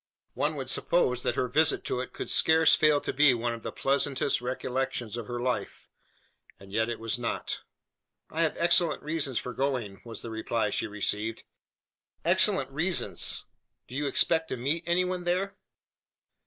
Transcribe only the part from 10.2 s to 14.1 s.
the reply she received. "Excellent reasons! Do you